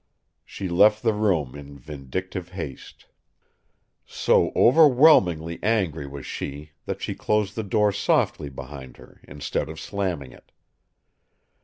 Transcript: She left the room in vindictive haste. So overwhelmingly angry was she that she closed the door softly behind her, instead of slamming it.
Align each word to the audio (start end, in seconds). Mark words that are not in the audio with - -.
She 0.43 0.67
left 0.67 1.03
the 1.03 1.13
room 1.13 1.53
in 1.55 1.77
vindictive 1.77 2.49
haste. 2.49 3.05
So 4.03 4.51
overwhelmingly 4.55 5.59
angry 5.61 6.07
was 6.07 6.25
she 6.25 6.71
that 6.87 7.03
she 7.03 7.13
closed 7.13 7.55
the 7.55 7.61
door 7.61 7.91
softly 7.91 8.49
behind 8.49 8.97
her, 8.97 9.21
instead 9.27 9.69
of 9.69 9.79
slamming 9.79 10.31
it. 10.31 10.51